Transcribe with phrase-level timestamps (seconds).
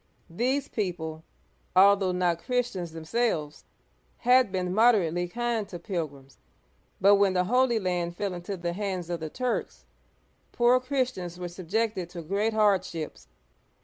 [0.31, 1.23] These people,
[1.75, 3.65] al though not Christians themselves,
[4.17, 6.39] had been moderately kind to pilgrims,
[6.99, 9.85] but when the Holy Land fell into the hands of the Turks,
[10.53, 13.27] poor Christians were subjected to great hardships.